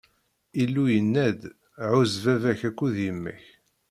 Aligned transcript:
Illu 0.61 0.85
yenna-d: 0.93 1.41
Ɛuzz 1.89 2.13
baba-k 2.23 2.61
akked 2.69 2.93
yemma-k. 3.05 3.43